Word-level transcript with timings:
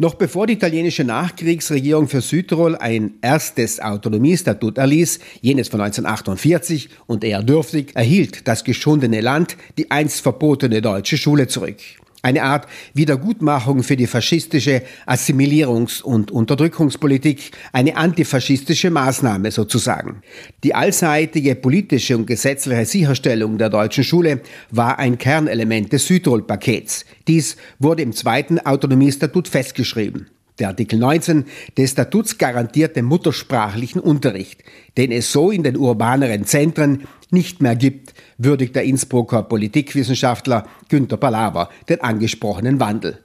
Noch 0.00 0.14
bevor 0.14 0.46
die 0.46 0.52
italienische 0.52 1.02
Nachkriegsregierung 1.02 2.06
für 2.06 2.20
Südtirol 2.20 2.76
ein 2.76 3.14
erstes 3.20 3.80
Autonomiestatut 3.80 4.78
erließ, 4.78 5.18
jenes 5.40 5.66
von 5.66 5.80
1948 5.80 6.88
und 7.08 7.24
eher 7.24 7.42
dürftig, 7.42 7.96
erhielt 7.96 8.46
das 8.46 8.62
geschundene 8.62 9.20
Land 9.20 9.56
die 9.76 9.90
einst 9.90 10.20
verbotene 10.20 10.82
deutsche 10.82 11.16
Schule 11.16 11.48
zurück. 11.48 11.78
Eine 12.22 12.42
Art 12.42 12.66
Wiedergutmachung 12.94 13.82
für 13.82 13.96
die 13.96 14.08
faschistische 14.08 14.82
Assimilierungs- 15.06 16.02
und 16.02 16.30
Unterdrückungspolitik, 16.30 17.52
eine 17.72 17.96
antifaschistische 17.96 18.90
Maßnahme 18.90 19.50
sozusagen. 19.52 20.22
Die 20.64 20.74
allseitige 20.74 21.54
politische 21.54 22.16
und 22.16 22.26
gesetzliche 22.26 22.86
Sicherstellung 22.86 23.56
der 23.58 23.70
deutschen 23.70 24.02
Schule 24.02 24.40
war 24.70 24.98
ein 24.98 25.18
Kernelement 25.18 25.92
des 25.92 26.06
Südtirol-Pakets. 26.06 27.04
Dies 27.28 27.56
wurde 27.78 28.02
im 28.02 28.12
zweiten 28.12 28.58
Autonomiestatut 28.58 29.46
festgeschrieben. 29.46 30.28
Der 30.58 30.68
Artikel 30.68 30.98
19 30.98 31.44
des 31.76 31.92
Statuts 31.92 32.36
garantiert 32.36 32.96
den 32.96 33.04
muttersprachlichen 33.04 34.00
Unterricht, 34.00 34.64
den 34.96 35.12
es 35.12 35.30
so 35.30 35.50
in 35.50 35.62
den 35.62 35.76
urbaneren 35.76 36.44
Zentren 36.46 37.06
nicht 37.30 37.62
mehr 37.62 37.76
gibt, 37.76 38.14
würdigt 38.38 38.74
der 38.74 38.84
Innsbrucker 38.84 39.42
Politikwissenschaftler 39.42 40.66
Günter 40.88 41.16
Palaver 41.16 41.68
den 41.88 42.00
angesprochenen 42.00 42.80
Wandel. 42.80 43.18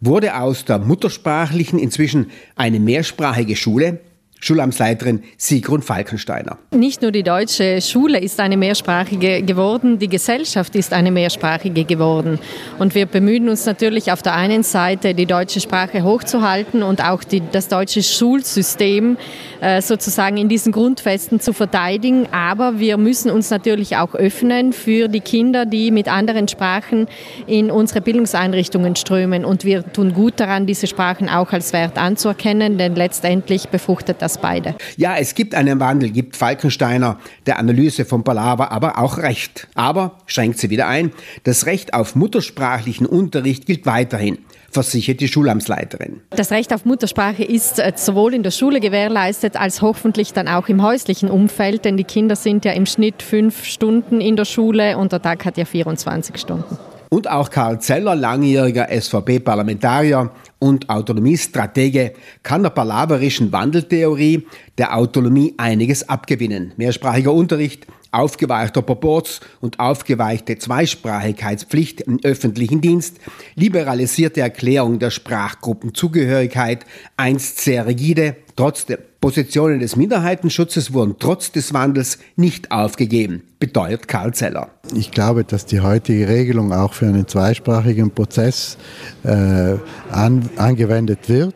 Wurde 0.00 0.36
aus 0.36 0.64
der 0.64 0.78
muttersprachlichen 0.78 1.78
inzwischen 1.78 2.30
eine 2.56 2.80
mehrsprachige 2.80 3.56
Schule, 3.56 4.00
Schulamtsleiterin 4.40 5.22
Sigrun 5.36 5.82
Falkensteiner. 5.82 6.58
Nicht 6.74 7.02
nur 7.02 7.12
die 7.12 7.22
deutsche 7.22 7.80
Schule 7.82 8.18
ist 8.18 8.40
eine 8.40 8.56
mehrsprachige 8.56 9.42
geworden, 9.42 9.98
die 9.98 10.08
Gesellschaft 10.08 10.74
ist 10.74 10.92
eine 10.92 11.10
mehrsprachige 11.10 11.84
geworden. 11.84 12.38
Und 12.78 12.94
wir 12.94 13.06
bemühen 13.06 13.48
uns 13.48 13.66
natürlich 13.66 14.12
auf 14.12 14.22
der 14.22 14.34
einen 14.34 14.62
Seite, 14.62 15.14
die 15.14 15.26
deutsche 15.26 15.60
Sprache 15.60 16.02
hochzuhalten 16.02 16.82
und 16.82 17.04
auch 17.04 17.22
die, 17.22 17.42
das 17.52 17.68
deutsche 17.68 18.02
Schulsystem 18.02 19.18
äh, 19.60 19.82
sozusagen 19.82 20.38
in 20.38 20.48
diesen 20.48 20.72
Grundfesten 20.72 21.40
zu 21.40 21.52
verteidigen. 21.52 22.26
Aber 22.32 22.78
wir 22.78 22.96
müssen 22.96 23.30
uns 23.30 23.50
natürlich 23.50 23.96
auch 23.96 24.14
öffnen 24.14 24.72
für 24.72 25.08
die 25.08 25.20
Kinder, 25.20 25.66
die 25.66 25.90
mit 25.90 26.08
anderen 26.08 26.48
Sprachen 26.48 27.08
in 27.46 27.70
unsere 27.70 28.00
Bildungseinrichtungen 28.00 28.96
strömen. 28.96 29.44
Und 29.44 29.64
wir 29.64 29.92
tun 29.92 30.14
gut 30.14 30.40
daran, 30.40 30.66
diese 30.66 30.86
Sprachen 30.86 31.28
auch 31.28 31.52
als 31.52 31.72
Wert 31.72 31.98
anzuerkennen, 31.98 32.78
denn 32.78 32.94
letztendlich 32.94 33.68
befruchtet 33.68 34.22
das 34.22 34.29
das 34.30 34.40
beide. 34.40 34.74
Ja, 34.96 35.16
es 35.16 35.34
gibt 35.34 35.54
einen 35.54 35.80
Wandel, 35.80 36.10
gibt 36.10 36.36
Falkensteiner 36.36 37.18
der 37.46 37.58
Analyse 37.58 38.04
von 38.04 38.24
Palaver 38.24 38.70
aber 38.72 38.98
auch 38.98 39.18
recht. 39.18 39.68
Aber, 39.74 40.18
schränkt 40.26 40.58
sie 40.58 40.70
wieder 40.70 40.86
ein, 40.86 41.12
das 41.44 41.66
Recht 41.66 41.94
auf 41.94 42.14
muttersprachlichen 42.14 43.06
Unterricht 43.06 43.66
gilt 43.66 43.86
weiterhin 43.86 44.38
versichert 44.72 45.20
die 45.20 45.26
Schulamtsleiterin. 45.26 46.20
Das 46.30 46.52
Recht 46.52 46.72
auf 46.72 46.84
Muttersprache 46.84 47.42
ist 47.42 47.80
äh, 47.80 47.92
sowohl 47.96 48.34
in 48.34 48.44
der 48.44 48.52
Schule 48.52 48.78
gewährleistet 48.78 49.56
als 49.56 49.82
hoffentlich 49.82 50.32
dann 50.32 50.46
auch 50.46 50.68
im 50.68 50.80
häuslichen 50.80 51.28
Umfeld, 51.28 51.84
denn 51.84 51.96
die 51.96 52.04
Kinder 52.04 52.36
sind 52.36 52.64
ja 52.64 52.70
im 52.70 52.86
Schnitt 52.86 53.20
fünf 53.20 53.64
Stunden 53.64 54.20
in 54.20 54.36
der 54.36 54.44
Schule 54.44 54.96
und 54.96 55.10
der 55.10 55.20
Tag 55.22 55.44
hat 55.44 55.56
ja 55.56 55.64
24 55.64 56.38
Stunden. 56.38 56.78
Und 57.08 57.28
auch 57.28 57.50
Karl 57.50 57.80
Zeller, 57.80 58.14
langjähriger 58.14 58.86
SVP-Parlamentarier 58.88 60.30
und 60.60 60.88
Autonomiestratege, 60.88 62.12
kann 62.44 62.62
der 62.62 62.70
palaverischen 62.70 63.50
Wandeltheorie 63.50 64.46
der 64.78 64.96
Autonomie 64.96 65.54
einiges 65.56 66.08
abgewinnen. 66.08 66.72
Mehrsprachiger 66.76 67.32
Unterricht, 67.32 67.86
aufgeweichter 68.12 68.82
Proports 68.82 69.40
und 69.60 69.80
aufgeweichte 69.80 70.58
Zweisprachigkeitspflicht 70.58 72.02
im 72.02 72.20
öffentlichen 72.22 72.80
Dienst, 72.80 73.18
liberalisierte 73.54 74.40
Erklärung 74.40 74.98
der 74.98 75.10
Sprachgruppenzugehörigkeit, 75.10 76.86
einst 77.16 77.60
sehr 77.60 77.86
rigide, 77.86 78.36
trotzdem 78.60 78.98
Positionen 79.22 79.80
des 79.80 79.96
Minderheitenschutzes 79.96 80.92
wurden 80.92 81.16
trotz 81.18 81.50
des 81.50 81.72
Wandels 81.72 82.18
nicht 82.36 82.70
aufgegeben, 82.70 83.42
beteuert 83.58 84.06
Karl 84.06 84.34
Zeller. 84.34 84.68
Ich 84.94 85.10
glaube, 85.10 85.44
dass 85.44 85.64
die 85.64 85.80
heutige 85.80 86.28
Regelung 86.28 86.70
auch 86.74 86.92
für 86.92 87.06
einen 87.06 87.26
zweisprachigen 87.26 88.10
Prozess 88.10 88.76
äh, 89.24 89.76
an, 90.10 90.50
angewendet 90.56 91.30
wird. 91.30 91.54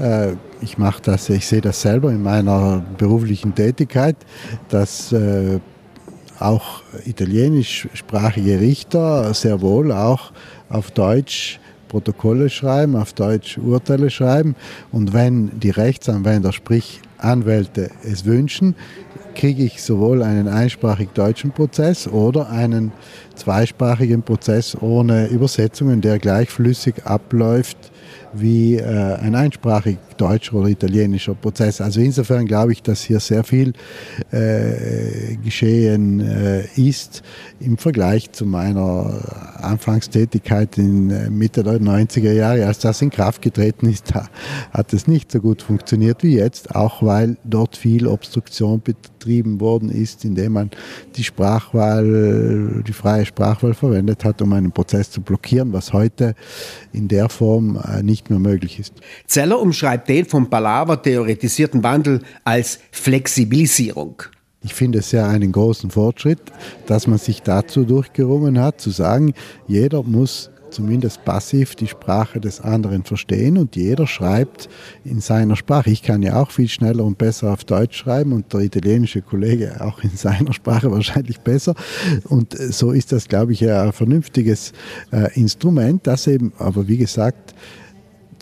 Äh, 0.00 0.32
ich 0.62 0.78
mache 0.78 1.02
das, 1.02 1.28
ich 1.28 1.46
sehe 1.46 1.60
das 1.60 1.82
selber 1.82 2.10
in 2.10 2.22
meiner 2.22 2.82
beruflichen 2.96 3.54
Tätigkeit, 3.54 4.16
dass 4.70 5.12
äh, 5.12 5.60
auch 6.38 6.82
italienischsprachige 7.04 8.58
Richter 8.58 9.34
sehr 9.34 9.60
wohl 9.60 9.92
auch 9.92 10.32
auf 10.70 10.90
Deutsch 10.92 11.60
Protokolle 11.92 12.48
schreiben, 12.48 12.96
auf 12.96 13.12
Deutsch 13.12 13.58
Urteile 13.58 14.08
schreiben. 14.08 14.56
Und 14.90 15.12
wenn 15.12 15.60
die 15.60 15.68
Rechtsanwender, 15.68 16.50
sprich 16.50 17.02
Anwälte, 17.18 17.90
es 18.02 18.24
wünschen, 18.24 18.74
kriege 19.34 19.62
ich 19.62 19.82
sowohl 19.82 20.22
einen 20.22 20.48
einsprachig 20.48 21.10
deutschen 21.10 21.50
Prozess 21.50 22.08
oder 22.08 22.48
einen 22.48 22.92
zweisprachigen 23.34 24.22
Prozess 24.22 24.74
ohne 24.80 25.26
Übersetzungen, 25.26 26.00
der 26.00 26.18
gleich 26.18 26.48
flüssig 26.48 27.04
abläuft 27.04 27.76
wie 28.32 28.76
äh, 28.76 29.14
ein 29.16 29.34
einsprachig 29.34 29.98
deutscher 30.22 30.54
oder 30.54 30.68
italienischer 30.68 31.34
Prozess. 31.34 31.80
Also 31.80 32.00
insofern 32.00 32.46
glaube 32.46 32.72
ich, 32.72 32.82
dass 32.82 33.02
hier 33.02 33.18
sehr 33.18 33.42
viel 33.42 33.72
äh, 34.30 35.36
geschehen 35.42 36.20
äh, 36.20 36.64
ist 36.76 37.22
im 37.58 37.76
Vergleich 37.76 38.30
zu 38.30 38.46
meiner 38.46 39.58
Anfangstätigkeit 39.60 40.78
in 40.78 41.10
äh, 41.10 41.28
Mitte 41.28 41.64
der 41.64 41.80
90er 41.80 42.32
Jahre, 42.32 42.66
als 42.66 42.78
das 42.78 43.02
in 43.02 43.10
Kraft 43.10 43.42
getreten 43.42 43.88
ist, 43.88 44.14
da 44.14 44.28
hat 44.72 44.92
es 44.92 45.08
nicht 45.08 45.32
so 45.32 45.40
gut 45.40 45.60
funktioniert 45.62 46.22
wie 46.22 46.36
jetzt, 46.36 46.74
auch 46.74 47.02
weil 47.02 47.36
dort 47.42 47.76
viel 47.76 48.06
Obstruktion 48.06 48.80
betrieben 48.80 49.60
worden 49.60 49.90
ist, 49.90 50.24
indem 50.24 50.52
man 50.52 50.70
die 51.16 51.24
Sprachwahl, 51.24 52.82
die 52.86 52.92
freie 52.92 53.26
Sprachwahl 53.26 53.74
verwendet 53.74 54.24
hat, 54.24 54.40
um 54.40 54.52
einen 54.52 54.70
Prozess 54.72 55.10
zu 55.10 55.20
blockieren, 55.20 55.72
was 55.72 55.92
heute 55.92 56.34
in 56.92 57.08
der 57.08 57.28
Form 57.28 57.76
äh, 57.76 58.02
nicht 58.02 58.30
mehr 58.30 58.38
möglich 58.38 58.78
ist. 58.78 58.94
Zeller 59.26 59.60
umschreibt 59.60 60.08
den 60.12 60.26
vom 60.26 60.50
Palaver 60.50 61.00
theoretisierten 61.00 61.82
Wandel 61.82 62.20
als 62.44 62.78
Flexibilisierung. 62.90 64.22
Ich 64.62 64.74
finde 64.74 64.98
es 64.98 65.10
ja 65.10 65.26
einen 65.26 65.52
großen 65.52 65.90
Fortschritt, 65.90 66.40
dass 66.86 67.06
man 67.06 67.18
sich 67.18 67.40
dazu 67.40 67.84
durchgerungen 67.84 68.60
hat, 68.60 68.80
zu 68.80 68.90
sagen, 68.90 69.32
jeder 69.66 70.02
muss 70.02 70.50
zumindest 70.70 71.24
passiv 71.24 71.74
die 71.74 71.88
Sprache 71.88 72.40
des 72.40 72.60
anderen 72.60 73.04
verstehen 73.04 73.56
und 73.58 73.74
jeder 73.74 74.06
schreibt 74.06 74.68
in 75.04 75.20
seiner 75.20 75.56
Sprache. 75.56 75.90
Ich 75.90 76.02
kann 76.02 76.22
ja 76.22 76.40
auch 76.40 76.50
viel 76.50 76.68
schneller 76.68 77.04
und 77.04 77.18
besser 77.18 77.52
auf 77.52 77.64
Deutsch 77.64 77.96
schreiben 77.96 78.32
und 78.32 78.52
der 78.52 78.60
italienische 78.60 79.22
Kollege 79.22 79.76
auch 79.80 80.02
in 80.02 80.16
seiner 80.16 80.52
Sprache 80.52 80.90
wahrscheinlich 80.90 81.40
besser. 81.40 81.74
Und 82.28 82.54
so 82.54 82.92
ist 82.92 83.12
das, 83.12 83.28
glaube 83.28 83.52
ich, 83.52 83.68
ein 83.68 83.92
vernünftiges 83.92 84.72
äh, 85.10 85.32
Instrument, 85.38 86.06
das 86.06 86.26
eben, 86.26 86.52
aber 86.58 86.86
wie 86.88 86.98
gesagt, 86.98 87.54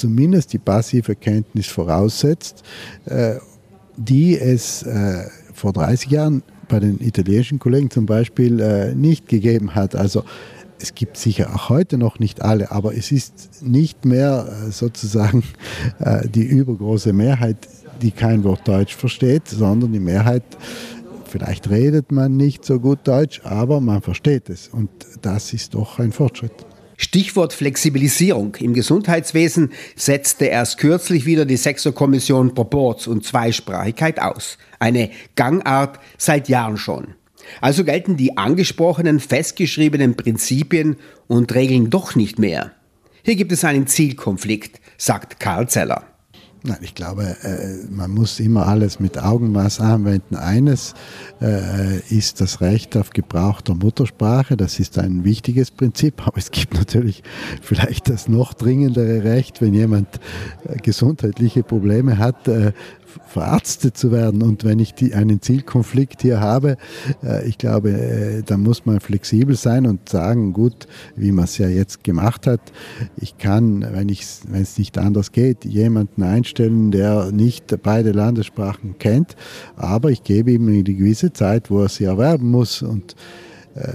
zumindest 0.00 0.52
die 0.52 0.58
passive 0.58 1.14
Kenntnis 1.14 1.66
voraussetzt, 1.66 2.62
äh, 3.04 3.34
die 3.96 4.38
es 4.38 4.82
äh, 4.82 5.24
vor 5.52 5.72
30 5.72 6.10
Jahren 6.10 6.42
bei 6.68 6.80
den 6.80 7.00
italienischen 7.00 7.58
Kollegen 7.58 7.90
zum 7.90 8.06
Beispiel 8.06 8.60
äh, 8.60 8.94
nicht 8.94 9.28
gegeben 9.28 9.74
hat. 9.74 9.94
Also 9.94 10.24
es 10.80 10.94
gibt 10.94 11.18
sicher 11.18 11.54
auch 11.54 11.68
heute 11.68 11.98
noch 11.98 12.18
nicht 12.18 12.40
alle, 12.40 12.70
aber 12.70 12.96
es 12.96 13.12
ist 13.12 13.62
nicht 13.62 14.06
mehr 14.06 14.50
sozusagen 14.70 15.42
die 16.24 16.44
übergroße 16.44 17.12
Mehrheit, 17.12 17.68
die 18.00 18.12
kein 18.12 18.44
Wort 18.44 18.66
Deutsch 18.66 18.96
versteht, 18.96 19.46
sondern 19.46 19.92
die 19.92 20.00
Mehrheit, 20.00 20.42
vielleicht 21.26 21.68
redet 21.68 22.10
man 22.12 22.38
nicht 22.38 22.64
so 22.64 22.80
gut 22.80 23.00
Deutsch, 23.04 23.42
aber 23.44 23.82
man 23.82 24.00
versteht 24.00 24.48
es. 24.48 24.68
Und 24.68 24.88
das 25.20 25.52
ist 25.52 25.74
doch 25.74 25.98
ein 25.98 26.12
Fortschritt. 26.12 26.64
Stichwort 27.00 27.54
Flexibilisierung. 27.54 28.56
Im 28.56 28.74
Gesundheitswesen 28.74 29.72
setzte 29.96 30.44
erst 30.44 30.76
kürzlich 30.76 31.24
wieder 31.24 31.46
die 31.46 31.56
Sechserkommission 31.56 32.52
Proports 32.52 33.06
und 33.06 33.24
Zweisprachigkeit 33.24 34.20
aus. 34.20 34.58
Eine 34.78 35.10
Gangart 35.34 35.98
seit 36.18 36.50
Jahren 36.50 36.76
schon. 36.76 37.14
Also 37.62 37.84
gelten 37.84 38.18
die 38.18 38.36
angesprochenen 38.36 39.18
festgeschriebenen 39.18 40.14
Prinzipien 40.14 40.96
und 41.26 41.54
Regeln 41.54 41.88
doch 41.88 42.16
nicht 42.16 42.38
mehr. 42.38 42.72
Hier 43.22 43.36
gibt 43.36 43.52
es 43.52 43.64
einen 43.64 43.86
Zielkonflikt, 43.86 44.78
sagt 44.98 45.40
Karl 45.40 45.70
Zeller. 45.70 46.09
Nein, 46.62 46.76
ich 46.82 46.94
glaube, 46.94 47.36
äh, 47.42 47.86
man 47.90 48.10
muss 48.10 48.38
immer 48.38 48.66
alles 48.66 49.00
mit 49.00 49.16
Augenmaß 49.16 49.80
anwenden. 49.80 50.36
Eines 50.36 50.94
äh, 51.40 52.00
ist 52.14 52.42
das 52.42 52.60
Recht 52.60 52.98
auf 52.98 53.10
Gebrauch 53.10 53.62
der 53.62 53.76
Muttersprache. 53.76 54.58
Das 54.58 54.78
ist 54.78 54.98
ein 54.98 55.24
wichtiges 55.24 55.70
Prinzip, 55.70 56.26
aber 56.26 56.36
es 56.36 56.50
gibt 56.50 56.74
natürlich 56.74 57.22
vielleicht 57.62 58.10
das 58.10 58.28
noch 58.28 58.52
dringendere 58.52 59.24
Recht, 59.24 59.62
wenn 59.62 59.72
jemand 59.72 60.20
äh, 60.68 60.76
gesundheitliche 60.76 61.62
Probleme 61.62 62.18
hat, 62.18 62.46
verarztet 63.26 63.96
zu 63.96 64.12
werden. 64.12 64.42
Und 64.42 64.64
wenn 64.64 64.78
ich 64.78 64.94
die, 64.94 65.14
einen 65.14 65.40
Zielkonflikt 65.42 66.22
hier 66.22 66.40
habe, 66.40 66.76
äh, 67.22 67.46
ich 67.48 67.58
glaube, 67.58 67.90
äh, 67.90 68.42
da 68.42 68.56
muss 68.56 68.86
man 68.86 69.00
flexibel 69.00 69.56
sein 69.56 69.86
und 69.86 70.08
sagen, 70.08 70.52
gut, 70.52 70.86
wie 71.16 71.32
man 71.32 71.44
es 71.44 71.58
ja 71.58 71.68
jetzt 71.68 72.04
gemacht 72.04 72.46
hat, 72.46 72.60
ich 73.16 73.38
kann, 73.38 73.86
wenn 73.92 74.08
es 74.08 74.78
nicht 74.78 74.98
anders 74.98 75.32
geht, 75.32 75.64
jemanden 75.64 76.22
einstellen, 76.22 76.90
der 76.90 77.32
nicht 77.32 77.82
beide 77.82 78.12
Landessprachen 78.12 78.98
kennt, 78.98 79.36
aber 79.76 80.10
ich 80.10 80.22
gebe 80.24 80.52
ihm 80.52 80.68
eine 80.68 80.82
gewisse 80.82 81.32
Zeit, 81.32 81.70
wo 81.70 81.82
er 81.82 81.88
sie 81.88 82.04
erwerben 82.04 82.50
muss. 82.50 82.82
Und 82.82 83.14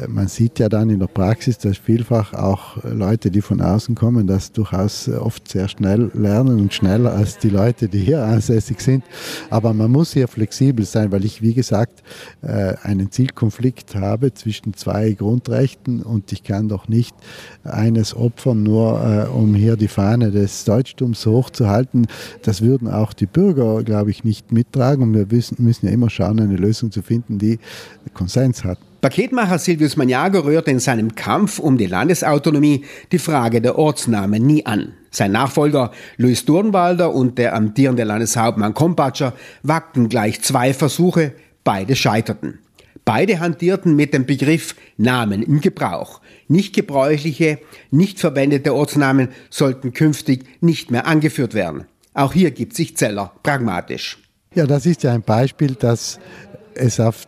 man 0.08 0.28
sieht 0.28 0.60
ja 0.60 0.70
dann 0.70 0.90
in 0.90 1.00
der 1.00 1.08
Praxis, 1.08 1.58
dass 1.58 1.78
vielfach 1.78 2.34
auch 2.34 2.78
Leute, 2.84 3.30
die 3.30 3.42
von 3.42 3.60
außen 3.60 3.94
kommen, 3.94 4.26
das 4.26 4.52
durchaus 4.54 5.10
oft 5.10 5.50
sehr 5.50 5.68
schnell 5.68 6.12
lernen 6.14 6.60
und 6.60 6.74
schneller 6.74 7.14
als 7.14 7.38
die 7.38 7.50
Leute, 7.50 7.90
die 7.90 8.00
hier 8.00 8.24
ansässig 8.24 8.80
sind. 8.80 9.04
Aber 9.50 9.74
man 9.74 9.92
muss 9.92 10.14
hier 10.14 10.28
flexibel 10.28 10.86
sein, 10.86 11.12
weil 11.12 11.26
ich, 11.26 11.42
wie 11.42 11.54
gesagt, 11.54 12.04
äh, 12.42 12.76
einen 12.84 13.12
Zielkonflikt 13.12 13.96
habe 13.96 14.34
zwischen 14.34 14.74
zwei 14.76 15.12
Grundrechten 15.12 16.02
und 16.02 16.32
ich 16.32 16.44
kann 16.44 16.70
doch 16.70 16.88
nicht 16.88 17.16
eines 17.64 18.16
opfern, 18.16 18.64
nur 18.64 19.02
äh, 19.02 19.28
um 19.30 19.56
hier 19.56 19.76
die 19.76 19.88
Fahne 19.88 20.32
des 20.32 20.64
Deutschtums 20.64 21.26
hochzuhalten. 21.26 22.08
Das 22.44 22.62
würden 22.62 22.88
auch 22.88 23.14
die 23.14 23.26
Bürger, 23.26 23.84
glaube 23.84 24.12
ich, 24.12 24.24
nicht 24.24 24.52
mittragen 24.52 25.04
und 25.04 25.14
wir 25.14 25.28
müssen 25.58 25.86
ja 25.86 25.92
immer 25.92 26.10
schauen, 26.10 26.40
eine 26.40 26.56
Lösung 26.56 26.92
zu 26.92 27.02
finden, 27.02 27.40
die 27.40 27.60
Konsens 28.14 28.64
hat. 28.64 28.78
Paketmacher 29.06 29.60
Silvius 29.60 29.98
Magnago 29.98 30.40
rührte 30.40 30.72
in 30.72 30.80
seinem 30.80 31.14
Kampf 31.14 31.60
um 31.60 31.78
die 31.78 31.86
Landesautonomie 31.86 32.86
die 33.12 33.20
Frage 33.20 33.62
der 33.62 33.78
Ortsnamen 33.78 34.44
nie 34.44 34.66
an. 34.66 34.94
Sein 35.12 35.32
Nachfolger 35.32 35.92
Luis 36.18 36.46
Durnwalder 36.46 37.14
und 37.14 37.38
der 37.38 37.54
amtierende 37.54 38.04
Landeshauptmann 38.04 38.74
Kompatscher 38.74 39.34
wagten 39.62 40.10
gleich 40.10 40.42
zwei 40.42 40.74
Versuche, 40.74 41.34
beide 41.64 41.96
scheiterten. 41.96 42.58
Beide 43.06 43.40
hantierten 43.40 43.96
mit 43.96 44.12
dem 44.12 44.26
Begriff 44.26 44.74
Namen 44.98 45.44
im 45.44 45.62
Gebrauch. 45.62 46.20
Nicht 46.48 46.74
gebräuchliche, 46.74 47.60
nicht 47.92 48.20
verwendete 48.20 48.74
Ortsnamen 48.74 49.28
sollten 49.52 49.94
künftig 49.94 50.46
nicht 50.62 50.90
mehr 50.90 51.06
angeführt 51.06 51.54
werden. 51.54 51.86
Auch 52.16 52.34
hier 52.34 52.50
gibt 52.50 52.76
sich 52.76 52.98
Zeller 52.98 53.34
pragmatisch. 53.44 54.18
Ja, 54.56 54.66
das 54.66 54.88
ist 54.88 55.04
ja 55.04 55.14
ein 55.14 55.22
Beispiel, 55.22 55.76
dass 55.76 56.18
es 56.74 57.00
auf 57.00 57.28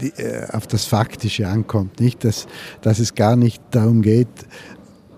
die, 0.00 0.12
äh, 0.20 0.46
auf 0.52 0.66
das 0.66 0.84
Faktische 0.84 1.48
ankommt, 1.48 2.00
nicht? 2.00 2.24
Dass, 2.24 2.46
dass 2.82 2.98
es 2.98 3.14
gar 3.14 3.36
nicht 3.36 3.62
darum 3.70 4.02
geht, 4.02 4.28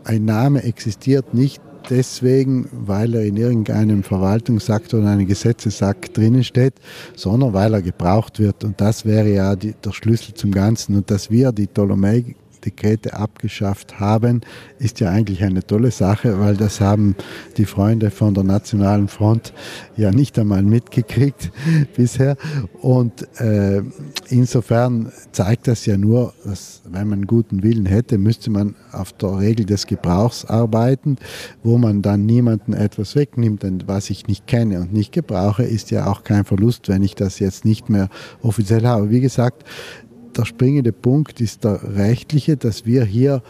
ein 0.05 0.25
Name 0.25 0.63
existiert 0.63 1.35
nicht 1.35 1.61
deswegen, 1.89 2.69
weil 2.73 3.15
er 3.15 3.25
in 3.25 3.37
irgendeinem 3.37 4.03
Verwaltungsakt 4.03 4.93
oder 4.95 5.09
einem 5.09 5.27
Gesetzesakt 5.27 6.17
drinnen 6.17 6.45
steht, 6.45 6.75
sondern 7.17 7.53
weil 7.53 7.75
er 7.75 7.83
gebraucht 7.83 8.39
wird. 8.39 8.65
Und 8.65 8.81
das 8.81 9.05
wäre 9.05 9.29
ja 9.29 9.57
die, 9.57 9.75
der 9.85 9.93
Schlüssel 9.93 10.35
zum 10.35 10.53
Ganzen. 10.53 10.97
Und 10.97 11.11
dass 11.11 11.31
wir 11.31 11.53
die 11.53 11.67
Ptolemä 11.67 12.35
Dekrete 12.65 13.15
abgeschafft 13.15 14.01
haben, 14.01 14.43
ist 14.79 15.01
ja 15.01 15.11
eigentlich 15.11 15.43
eine 15.43 15.67
tolle 15.67 15.91
Sache, 15.91 16.39
weil 16.41 16.57
das 16.57 16.81
haben 16.81 17.15
die 17.57 17.65
Freunde 17.65 18.11
von 18.11 18.35
der 18.35 18.45
Nationalen 18.45 19.09
Front 19.09 19.53
ja 19.97 20.11
nicht 20.11 20.39
einmal 20.39 20.63
mitgekriegt 20.63 21.51
bisher. 21.97 22.37
Und 22.81 23.29
äh, 23.41 23.83
insofern 24.29 25.13
zeigt 25.33 25.69
das 25.69 25.87
ja 25.87 25.97
nur, 25.97 26.35
dass 26.45 26.83
wenn 26.85 27.09
man 27.09 27.27
guten 27.27 27.63
Willen 27.63 27.87
hätte, 27.87 28.19
müsste 28.19 28.51
man 28.51 28.75
auf 28.93 29.13
der 29.13 29.39
Regel 29.39 29.67
des 29.67 29.87
Gebrauchs 29.87 30.45
arbeiten, 30.45 31.17
wo 31.63 31.79
man 31.79 32.03
dann 32.03 32.27
niemanden 32.27 32.73
etwas 32.73 33.15
wegnimmt. 33.17 33.63
Denn 33.63 33.83
was 33.87 34.11
ich 34.11 34.27
nicht 34.27 34.47
kenne 34.47 34.81
und 34.81 34.93
nicht 34.93 35.13
gebrauche, 35.13 35.63
ist 35.63 35.91
ja 35.91 36.07
auch 36.07 36.25
kein 36.25 36.45
Verlust, 36.45 36.89
wenn 36.89 37.03
ich 37.03 37.15
das 37.15 37.39
jetzt 37.39 37.65
nicht 37.65 37.89
mehr 37.89 38.09
offiziell 38.43 38.87
habe. 38.87 39.11
Wie 39.11 39.21
gesagt, 39.21 39.65
der 40.37 40.45
springende 40.45 40.93
Punkt 40.93 41.41
ist 41.41 41.65
der 41.65 41.97
rechtliche, 41.97 42.57
dass 42.57 42.87
wir 42.87 43.05
hier 43.05 43.43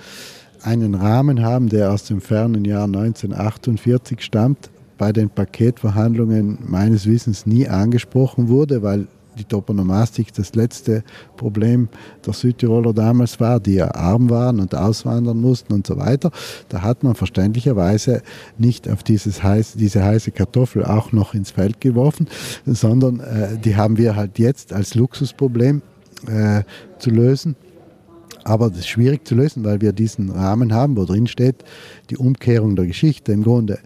einen 0.63 0.95
Rahmen 0.95 1.43
haben, 1.43 1.69
der 1.69 1.93
aus 1.93 2.05
dem 2.05 2.21
fernen 2.21 2.65
Jahr 2.65 2.85
1948 2.85 4.21
stammt, 4.21 4.71
bei 4.99 5.13
den 5.13 5.31
Paketverhandlungen 5.31 6.59
meines 6.67 7.07
Wissens 7.07 7.47
nie 7.47 7.67
angesprochen 7.67 8.49
wurde, 8.49 8.83
weil 8.83 9.07
die 9.39 9.45
Toponomastik 9.45 10.35
das 10.35 10.55
letzte 10.55 11.03
Problem 11.37 11.89
der 12.27 12.35
Südtiroler 12.35 12.93
damals 12.93 13.41
war, 13.41 13.61
die 13.61 13.75
ja 13.75 13.95
arm 13.95 14.29
waren 14.29 14.61
und 14.61 14.75
auswandern 14.75 15.41
mussten 15.41 15.73
und 15.73 15.87
so 15.87 15.97
weiter. 15.97 16.31
Da 16.69 16.83
hat 16.83 17.03
man 17.03 17.15
verständlicherweise 17.15 18.23
nicht 18.59 18.89
auf 18.89 19.03
dieses 19.03 19.43
heiß, 19.43 19.75
diese 19.75 20.05
heiße 20.05 20.33
Kartoffel 20.33 20.85
auch 20.85 21.13
noch 21.13 21.33
ins 21.33 21.53
Feld 21.53 21.81
geworfen, 21.81 22.29
sondern 22.67 23.21
äh, 23.21 23.57
die 23.57 23.77
haben 23.77 23.97
wir 23.97 24.17
halt 24.17 24.39
jetzt 24.39 24.73
als 24.73 24.95
Luxusproblem 24.95 25.83
äh, 26.27 26.63
zu 26.99 27.11
lösen. 27.11 27.57
Aber 28.45 28.71
das 28.71 28.81
ist 28.81 28.89
schwierig 28.89 29.27
zu 29.27 29.35
lösen, 29.35 29.65
weil 29.65 29.81
wir 29.81 29.93
diesen 29.93 30.31
Rahmen 30.31 30.73
haben, 30.73 30.97
wo 30.97 31.05
drin 31.05 31.27
steht, 31.27 31.65
die 32.09 32.17
Umkehrung 32.17 32.75
der 32.75 32.87
Geschichte. 32.87 33.33
Im 33.33 33.43
Grunde, 33.43 33.79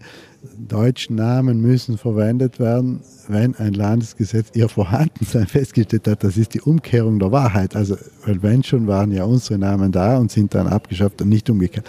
deutsche 0.57 1.13
Namen 1.13 1.61
müssen 1.61 1.97
verwendet 1.97 2.59
werden, 2.59 3.01
wenn 3.27 3.55
ein 3.55 3.73
Landesgesetz 3.73 4.49
ihr 4.53 4.69
Vorhandensein 4.69 5.47
festgestellt 5.47 6.07
hat. 6.07 6.23
Das 6.23 6.37
ist 6.37 6.53
die 6.53 6.61
Umkehrung 6.61 7.19
der 7.19 7.31
Wahrheit. 7.31 7.75
Also, 7.75 7.97
weil 8.25 8.41
wenn 8.43 8.63
schon 8.63 8.87
waren 8.87 9.11
ja 9.11 9.23
unsere 9.25 9.59
Namen 9.59 9.91
da 9.91 10.17
und 10.17 10.31
sind 10.31 10.53
dann 10.55 10.67
abgeschafft 10.67 11.21
und 11.21 11.29
nicht 11.29 11.49
umgekehrt. 11.49 11.87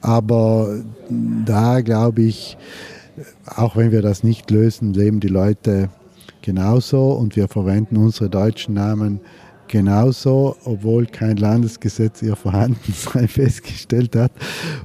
Aber 0.00 0.82
da 1.44 1.80
glaube 1.80 2.22
ich, 2.22 2.56
auch 3.46 3.76
wenn 3.76 3.92
wir 3.92 4.02
das 4.02 4.24
nicht 4.24 4.50
lösen, 4.50 4.92
leben 4.92 5.20
die 5.20 5.28
Leute 5.28 5.88
genauso 6.42 7.12
und 7.12 7.36
wir 7.36 7.48
verwenden 7.48 7.96
unsere 7.96 8.28
deutschen 8.28 8.74
Namen 8.74 9.20
genauso, 9.68 10.56
obwohl 10.64 11.06
kein 11.06 11.36
Landesgesetz 11.36 12.22
ihr 12.22 12.36
Vorhandensein 12.36 13.28
festgestellt 13.28 14.16
hat. 14.16 14.32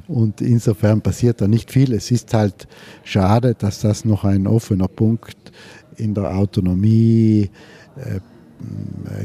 Und 0.08 0.42
insofern 0.42 1.02
passiert 1.02 1.42
da 1.42 1.48
nicht 1.48 1.72
viel. 1.72 1.94
Es 1.94 2.12
ist 2.12 2.34
halt 2.34 2.68
schade, 3.04 3.56
dass 3.56 3.82
das 3.82 4.06
noch 4.06 4.24
ein 4.24 4.48
offener 4.48 4.88
Punkt 4.88 5.52
in 5.98 6.14
der 6.14 6.36
Autonomie 6.36 7.50
äh, 7.98 8.20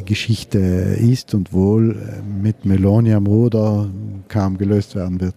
Geschichte 0.04 0.58
ist 0.58 1.34
und 1.34 1.52
wohl 1.52 1.96
äh, 1.96 2.22
mit 2.22 2.64
Meloni 2.64 3.12
am 3.12 3.26
kaum 4.28 4.58
gelöst 4.58 4.94
werden 4.94 5.20
wird. 5.20 5.34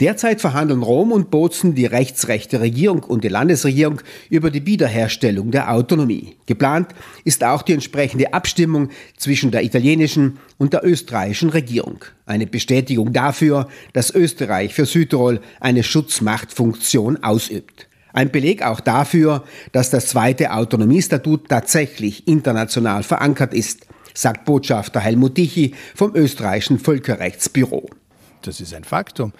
Derzeit 0.00 0.40
verhandeln 0.40 0.82
Rom 0.82 1.12
und 1.12 1.30
Bozen 1.30 1.74
die 1.74 1.86
rechtsrechte 1.86 2.60
Regierung 2.60 3.02
und 3.02 3.24
die 3.24 3.28
Landesregierung 3.28 4.00
über 4.28 4.50
die 4.50 4.64
Wiederherstellung 4.66 5.50
der 5.50 5.72
Autonomie. 5.72 6.36
Geplant 6.46 6.88
ist 7.24 7.44
auch 7.44 7.62
die 7.62 7.74
entsprechende 7.74 8.32
Abstimmung 8.32 8.88
zwischen 9.16 9.50
der 9.50 9.62
italienischen 9.62 10.38
und 10.58 10.72
der 10.72 10.84
österreichischen 10.84 11.50
Regierung. 11.50 12.04
Eine 12.26 12.46
Bestätigung 12.46 13.12
dafür, 13.12 13.68
dass 13.92 14.14
Österreich 14.14 14.74
für 14.74 14.86
Südtirol 14.86 15.40
eine 15.60 15.82
Schutzmachtfunktion 15.82 17.22
ausübt. 17.22 17.89
Ein 18.12 18.30
Beleg 18.30 18.62
auch 18.62 18.80
dafür, 18.80 19.44
dass 19.72 19.90
das 19.90 20.06
zweite 20.06 20.52
Autonomiestatut 20.52 21.48
tatsächlich 21.48 22.26
international 22.26 23.02
verankert 23.02 23.54
ist, 23.54 23.86
sagt 24.14 24.44
Botschafter 24.44 25.00
Helmut 25.00 25.36
Tichy 25.36 25.74
vom 25.94 26.14
österreichischen 26.14 26.78
Völkerrechtsbüro. 26.78 27.88
Das 28.42 28.60
ist 28.60 28.74
ein 28.74 28.84
Faktum. 28.84 29.32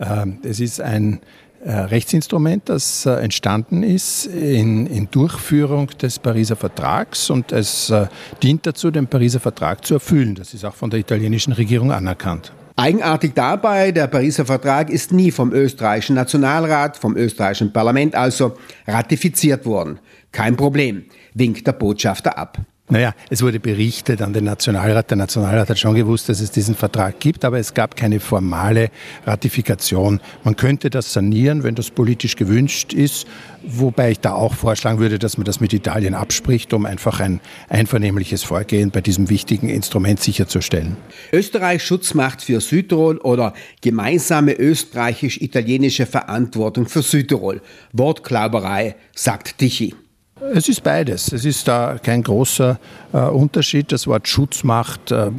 Ähm, 0.00 0.38
es 0.42 0.60
ist 0.60 0.80
ein 0.80 1.20
äh, 1.64 1.72
Rechtsinstrument, 1.72 2.68
das 2.68 3.06
äh, 3.06 3.12
entstanden 3.12 3.82
ist 3.82 4.26
in, 4.26 4.86
in, 4.86 5.10
Durchführung 5.10 5.88
des 6.00 6.18
Pariser 6.18 6.54
Vertrags 6.54 7.30
und 7.30 7.50
es 7.50 7.90
äh, 7.90 8.06
dient 8.42 8.66
dazu, 8.66 8.90
den 8.90 9.06
Pariser 9.06 9.40
Vertrag 9.40 9.84
zu 9.84 9.94
erfüllen. 9.94 10.34
Das 10.34 10.54
ist 10.54 10.64
auch 10.64 10.74
von 10.74 10.90
der 10.90 11.00
italienischen 11.00 11.52
Regierung 11.52 11.92
anerkannt. 11.92 12.52
Eigenartig 12.78 13.32
dabei, 13.34 13.90
der 13.90 14.06
Pariser 14.06 14.44
Vertrag 14.44 14.90
ist 14.90 15.10
nie 15.10 15.30
vom 15.30 15.50
österreichischen 15.50 16.14
Nationalrat, 16.14 16.98
vom 16.98 17.16
österreichischen 17.16 17.72
Parlament 17.72 18.14
also 18.14 18.58
ratifiziert 18.86 19.64
worden. 19.64 19.98
Kein 20.30 20.56
Problem, 20.56 21.06
winkt 21.32 21.66
der 21.66 21.72
Botschafter 21.72 22.36
ab. 22.36 22.58
Naja, 22.88 23.14
es 23.30 23.42
wurde 23.42 23.58
berichtet 23.58 24.22
an 24.22 24.32
den 24.32 24.44
Nationalrat. 24.44 25.10
Der 25.10 25.16
Nationalrat 25.16 25.68
hat 25.70 25.78
schon 25.78 25.96
gewusst, 25.96 26.28
dass 26.28 26.40
es 26.40 26.52
diesen 26.52 26.76
Vertrag 26.76 27.18
gibt, 27.18 27.44
aber 27.44 27.58
es 27.58 27.74
gab 27.74 27.96
keine 27.96 28.20
formale 28.20 28.90
Ratifikation. 29.26 30.20
Man 30.44 30.54
könnte 30.54 30.88
das 30.88 31.12
sanieren, 31.12 31.64
wenn 31.64 31.74
das 31.74 31.90
politisch 31.90 32.36
gewünscht 32.36 32.92
ist, 32.92 33.26
wobei 33.64 34.12
ich 34.12 34.20
da 34.20 34.34
auch 34.34 34.54
vorschlagen 34.54 35.00
würde, 35.00 35.18
dass 35.18 35.36
man 35.36 35.44
das 35.44 35.58
mit 35.58 35.72
Italien 35.72 36.14
abspricht, 36.14 36.72
um 36.72 36.86
einfach 36.86 37.18
ein 37.18 37.40
einvernehmliches 37.68 38.44
Vorgehen 38.44 38.92
bei 38.92 39.00
diesem 39.00 39.30
wichtigen 39.30 39.68
Instrument 39.68 40.20
sicherzustellen. 40.20 40.96
Österreich 41.32 41.82
Schutzmacht 41.82 42.40
für 42.40 42.60
Südtirol 42.60 43.18
oder 43.18 43.52
gemeinsame 43.80 44.52
österreichisch-italienische 44.52 46.06
Verantwortung 46.06 46.86
für 46.86 47.02
Südtirol. 47.02 47.62
Wortklauberei, 47.92 48.94
sagt 49.12 49.58
Tichy. 49.58 49.92
Es 50.38 50.68
ist 50.68 50.82
beides. 50.82 51.32
Es 51.32 51.46
ist 51.46 51.66
da 51.66 51.96
kein 52.02 52.22
großer 52.22 52.78
äh, 53.14 53.18
Unterschied. 53.20 53.90
Das 53.90 54.06
Wort 54.06 54.28
Schutzmacht 54.28 55.10
äh, 55.10 55.30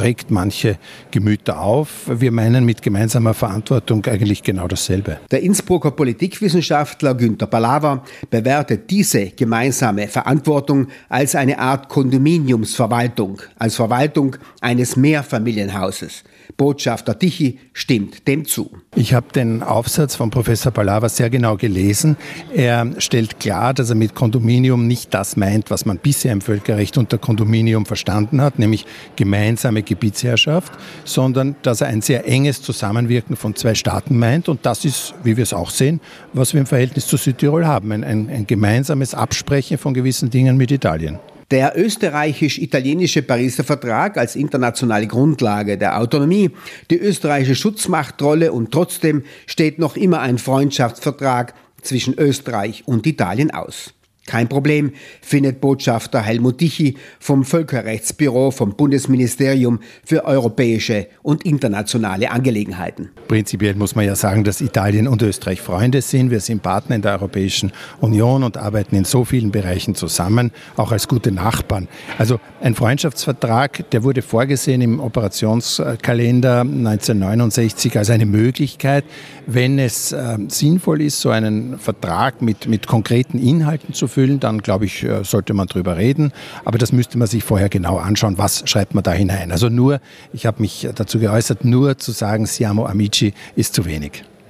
regt 0.00 0.30
manche 0.30 0.78
Gemüter 1.10 1.60
auf. 1.60 2.08
Wir 2.08 2.32
meinen 2.32 2.64
mit 2.64 2.80
gemeinsamer 2.80 3.34
Verantwortung 3.34 4.06
eigentlich 4.06 4.42
genau 4.42 4.66
dasselbe. 4.66 5.18
Der 5.30 5.42
Innsbrucker 5.42 5.90
Politikwissenschaftler 5.90 7.14
Günter 7.14 7.46
Palaver 7.46 8.02
bewertet 8.30 8.90
diese 8.90 9.26
gemeinsame 9.32 10.08
Verantwortung 10.08 10.88
als 11.10 11.34
eine 11.34 11.58
Art 11.58 11.90
Kondominiumsverwaltung, 11.90 13.42
als 13.58 13.76
Verwaltung 13.76 14.36
eines 14.62 14.96
Mehrfamilienhauses. 14.96 16.24
Botschafter 16.56 17.18
Tichy 17.18 17.58
stimmt 17.72 18.26
dem 18.26 18.44
zu. 18.44 18.70
Ich 18.96 19.14
habe 19.14 19.26
den 19.32 19.62
Aufsatz 19.62 20.16
von 20.16 20.30
Professor 20.30 20.72
Palaver 20.72 21.08
sehr 21.08 21.30
genau 21.30 21.56
gelesen. 21.56 22.16
Er 22.54 22.90
stellt 22.98 23.38
klar, 23.38 23.74
dass 23.74 23.90
er 23.90 23.96
mit 23.96 24.14
Kondominium 24.14 24.86
nicht 24.86 25.14
das 25.14 25.36
meint, 25.36 25.70
was 25.70 25.84
man 25.84 25.98
bisher 25.98 26.32
im 26.32 26.40
Völkerrecht 26.40 26.98
unter 26.98 27.18
Kondominium 27.18 27.86
verstanden 27.86 28.40
hat, 28.40 28.58
nämlich 28.58 28.86
gemeinsame 29.16 29.82
Gebietsherrschaft, 29.82 30.72
sondern 31.04 31.56
dass 31.62 31.80
er 31.80 31.88
ein 31.88 32.02
sehr 32.02 32.26
enges 32.26 32.62
Zusammenwirken 32.62 33.36
von 33.36 33.54
zwei 33.54 33.74
Staaten 33.74 34.18
meint. 34.18 34.48
Und 34.48 34.66
das 34.66 34.84
ist, 34.84 35.14
wie 35.22 35.36
wir 35.36 35.42
es 35.42 35.52
auch 35.52 35.70
sehen, 35.70 36.00
was 36.32 36.54
wir 36.54 36.60
im 36.60 36.66
Verhältnis 36.66 37.06
zu 37.06 37.16
Südtirol 37.16 37.66
haben. 37.66 37.92
Ein, 37.92 38.04
ein 38.04 38.46
gemeinsames 38.46 39.14
Absprechen 39.14 39.78
von 39.78 39.94
gewissen 39.94 40.30
Dingen 40.30 40.56
mit 40.56 40.70
Italien. 40.70 41.18
Der 41.50 41.78
österreichisch-italienische 41.78 43.22
Pariser 43.22 43.64
Vertrag 43.64 44.18
als 44.18 44.36
internationale 44.36 45.06
Grundlage 45.06 45.78
der 45.78 45.98
Autonomie, 45.98 46.50
die 46.90 46.98
österreichische 46.98 47.54
Schutzmachtrolle 47.54 48.52
und 48.52 48.70
trotzdem 48.70 49.24
steht 49.46 49.78
noch 49.78 49.96
immer 49.96 50.20
ein 50.20 50.36
Freundschaftsvertrag 50.36 51.54
zwischen 51.80 52.18
Österreich 52.18 52.82
und 52.86 53.06
Italien 53.06 53.50
aus. 53.50 53.94
Kein 54.28 54.46
Problem, 54.46 54.92
findet 55.22 55.62
Botschafter 55.62 56.20
Helmut 56.20 56.58
Tichy 56.58 56.98
vom 57.18 57.44
Völkerrechtsbüro 57.44 58.50
vom 58.50 58.76
Bundesministerium 58.76 59.80
für 60.04 60.26
europäische 60.26 61.06
und 61.22 61.46
internationale 61.46 62.30
Angelegenheiten. 62.30 63.08
Prinzipiell 63.26 63.74
muss 63.74 63.94
man 63.94 64.04
ja 64.04 64.14
sagen, 64.14 64.44
dass 64.44 64.60
Italien 64.60 65.08
und 65.08 65.22
Österreich 65.22 65.62
Freunde 65.62 66.02
sind. 66.02 66.30
Wir 66.30 66.40
sind 66.40 66.62
Partner 66.62 66.96
in 66.96 67.00
der 67.00 67.12
Europäischen 67.12 67.72
Union 68.02 68.42
und 68.42 68.58
arbeiten 68.58 68.96
in 68.96 69.06
so 69.06 69.24
vielen 69.24 69.50
Bereichen 69.50 69.94
zusammen, 69.94 70.50
auch 70.76 70.92
als 70.92 71.08
gute 71.08 71.32
Nachbarn. 71.32 71.88
Also 72.18 72.38
ein 72.60 72.74
Freundschaftsvertrag, 72.74 73.88
der 73.92 74.04
wurde 74.04 74.20
vorgesehen 74.20 74.82
im 74.82 75.00
Operationskalender 75.00 76.60
1969 76.60 77.96
als 77.96 78.10
eine 78.10 78.26
Möglichkeit, 78.26 79.06
wenn 79.46 79.78
es 79.78 80.12
äh, 80.12 80.36
sinnvoll 80.48 81.00
ist, 81.00 81.18
so 81.18 81.30
einen 81.30 81.78
Vertrag 81.78 82.42
mit, 82.42 82.68
mit 82.68 82.86
konkreten 82.86 83.38
Inhalten 83.38 83.94
zu 83.94 84.06
führen 84.06 84.17
erfüllen, 84.18 84.40
dann 84.40 84.58
glaube 84.60 84.84
ich, 84.84 85.04
äh, 85.04 85.22
sollte 85.22 85.54
man 85.54 85.68
darüber 85.68 85.96
reden. 85.96 86.32
Aber 86.64 86.78
das 86.78 86.92
müsste 86.92 87.18
man 87.18 87.28
sich 87.28 87.44
vorher 87.44 87.68
genau 87.68 87.98
anschauen, 87.98 88.36
was 88.36 88.68
schreibt 88.68 88.94
man 88.94 89.04
da 89.04 89.12
hinein. 89.12 89.52
Also 89.52 89.68
nur, 89.68 90.00
ich 90.32 90.44
habe 90.46 90.60
mich 90.60 90.88
dazu 90.94 91.18
geäußert, 91.18 91.64
nur 91.64 91.98
zu 91.98 92.10
sagen, 92.10 92.46
Siamo 92.46 92.86
Amici 92.86 93.32
ist 93.54 93.74
zu 93.74 93.84
wenig. 93.84 94.24